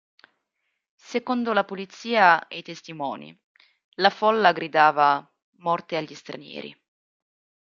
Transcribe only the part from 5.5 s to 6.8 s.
"morte agli stranieri!